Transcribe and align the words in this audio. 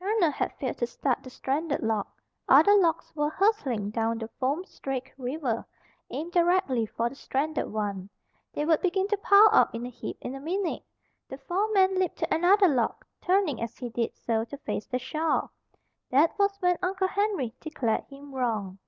Turner 0.00 0.32
had 0.32 0.52
failed 0.58 0.78
to 0.78 0.86
start 0.88 1.22
the 1.22 1.30
stranded 1.30 1.80
log. 1.80 2.08
Other 2.48 2.74
logs 2.74 3.14
were 3.14 3.30
hurtling 3.30 3.90
down 3.90 4.18
the 4.18 4.26
foam 4.40 4.64
streaked 4.64 5.12
river, 5.16 5.64
aimed 6.10 6.32
directly 6.32 6.86
for 6.86 7.08
the 7.08 7.14
stranded 7.14 7.70
one. 7.72 8.10
They 8.52 8.64
would 8.64 8.80
begin 8.82 9.06
to 9.06 9.16
pile 9.18 9.48
up 9.52 9.72
in 9.76 9.86
a 9.86 9.88
heap 9.88 10.18
in 10.20 10.34
a 10.34 10.40
minute. 10.40 10.82
The 11.28 11.38
foreman 11.38 12.00
leaped 12.00 12.16
to 12.18 12.34
another 12.34 12.66
log, 12.66 13.04
turning 13.20 13.62
as 13.62 13.78
he 13.78 13.88
did 13.90 14.12
so 14.16 14.44
to 14.46 14.58
face 14.58 14.86
the 14.88 14.98
shore. 14.98 15.50
That 16.10 16.36
was 16.36 16.56
when 16.60 16.78
Uncle 16.82 17.06
Henry 17.06 17.54
declared 17.60 18.06
him 18.06 18.34
wrong. 18.34 18.80